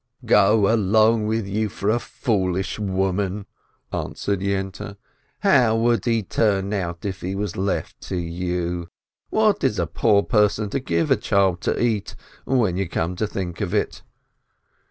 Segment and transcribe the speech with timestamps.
[0.25, 3.45] "Go along with you for a foolish woman!"
[3.93, 4.97] answered Yente.
[5.41, 8.89] "How would he turn out if he were left to you?
[9.29, 13.27] What is a poor person to give a child to eat, when you come to
[13.27, 14.01] think of it?"